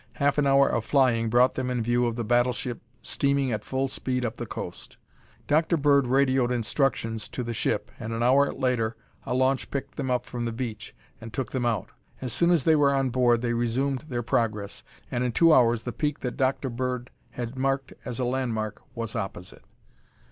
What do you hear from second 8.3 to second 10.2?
later a launch picked them